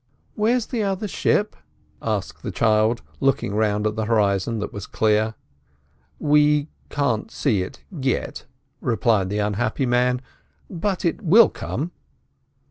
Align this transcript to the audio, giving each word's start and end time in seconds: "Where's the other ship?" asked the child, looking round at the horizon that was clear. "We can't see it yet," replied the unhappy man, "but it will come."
"Where's 0.33 0.65
the 0.65 0.81
other 0.81 1.07
ship?" 1.07 1.55
asked 2.01 2.41
the 2.41 2.49
child, 2.51 3.03
looking 3.19 3.53
round 3.53 3.85
at 3.85 3.95
the 3.95 4.05
horizon 4.05 4.57
that 4.57 4.73
was 4.73 4.87
clear. 4.87 5.35
"We 6.17 6.69
can't 6.89 7.29
see 7.29 7.61
it 7.61 7.83
yet," 7.91 8.45
replied 8.79 9.29
the 9.29 9.37
unhappy 9.37 9.85
man, 9.85 10.19
"but 10.71 11.05
it 11.05 11.21
will 11.21 11.49
come." 11.49 11.91